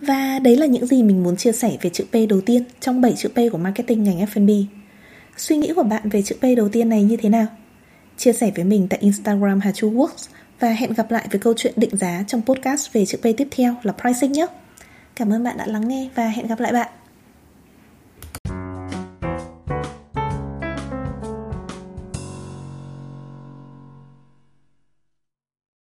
Và 0.00 0.38
đấy 0.38 0.56
là 0.56 0.66
những 0.66 0.86
gì 0.86 1.02
mình 1.02 1.22
muốn 1.22 1.36
chia 1.36 1.52
sẻ 1.52 1.76
về 1.80 1.90
chữ 1.90 2.04
P 2.10 2.14
đầu 2.28 2.40
tiên 2.40 2.64
trong 2.80 3.00
7 3.00 3.14
chữ 3.16 3.28
P 3.28 3.36
của 3.52 3.58
marketing 3.58 4.04
ngành 4.04 4.18
F&B. 4.18 4.50
Suy 5.36 5.56
nghĩ 5.56 5.72
của 5.76 5.82
bạn 5.82 6.08
về 6.08 6.22
chữ 6.22 6.34
P 6.40 6.44
đầu 6.56 6.68
tiên 6.68 6.88
này 6.88 7.02
như 7.02 7.16
thế 7.16 7.28
nào? 7.28 7.46
Chia 8.16 8.32
sẻ 8.32 8.50
với 8.56 8.64
mình 8.64 8.86
tại 8.90 8.98
Instagram 9.02 9.60
Hà 9.60 9.72
Chu 9.72 9.92
Works 9.92 10.28
và 10.60 10.68
hẹn 10.68 10.92
gặp 10.92 11.10
lại 11.10 11.28
với 11.30 11.40
câu 11.40 11.54
chuyện 11.56 11.72
định 11.76 11.96
giá 11.96 12.24
trong 12.26 12.42
podcast 12.42 12.92
về 12.92 13.06
chữ 13.06 13.18
P 13.18 13.22
tiếp 13.22 13.48
theo 13.50 13.74
là 13.82 13.92
pricing 13.92 14.32
nhé. 14.32 14.46
Cảm 15.16 15.32
ơn 15.32 15.44
bạn 15.44 15.56
đã 15.56 15.66
lắng 15.66 15.88
nghe 15.88 16.08
và 16.14 16.28
hẹn 16.28 16.46
gặp 16.46 16.60
lại 16.60 16.72
bạn. 16.72 16.88